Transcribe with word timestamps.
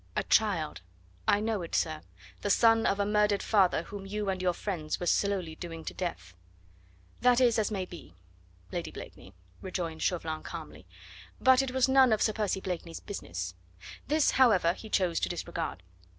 "A 0.17 0.23
child. 0.23 0.81
I 1.27 1.39
know 1.39 1.61
it, 1.61 1.75
sir 1.75 2.01
the 2.41 2.49
son 2.49 2.87
of 2.87 2.99
a 2.99 3.05
murdered 3.05 3.43
father 3.43 3.83
whom 3.83 4.07
you 4.07 4.29
and 4.31 4.41
your 4.41 4.53
friends 4.55 4.99
were 4.99 5.05
slowly 5.05 5.53
doing 5.53 5.85
to 5.85 5.93
death." 5.93 6.33
"That 7.19 7.39
is 7.39 7.59
as 7.59 7.69
it 7.69 7.73
may 7.73 7.85
be, 7.85 8.15
Lady 8.71 8.89
Blakeney," 8.89 9.35
rejoined 9.61 10.01
Chauvelin 10.01 10.41
calmly; 10.41 10.87
"but 11.39 11.61
it 11.61 11.69
was 11.69 11.87
none 11.87 12.11
of 12.11 12.23
Sir 12.23 12.33
Percy 12.33 12.59
Blakeney's 12.61 12.99
business. 12.99 13.53
This, 14.07 14.31
however, 14.31 14.73
he 14.73 14.89
chose 14.89 15.19
to 15.19 15.29
disregard. 15.29 15.83